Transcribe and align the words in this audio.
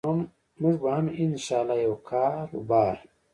موږ 0.61 0.75
به 0.83 0.89
هم 0.95 1.05
إن 1.21 1.31
شاء 1.45 1.61
الله 1.61 1.77
یو 1.85 1.95
کاربار 2.09 2.95